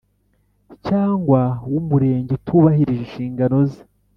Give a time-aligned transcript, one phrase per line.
[0.87, 1.41] cyangwa
[1.73, 3.81] w Umurenge utubahirije inshingano ze